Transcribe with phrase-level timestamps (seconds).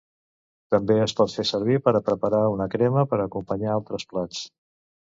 [0.75, 4.45] També es pot fer servir per a preparar una crema per a acompanyar altres plats.